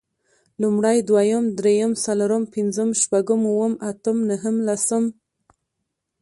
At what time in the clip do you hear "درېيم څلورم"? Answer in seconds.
1.59-2.43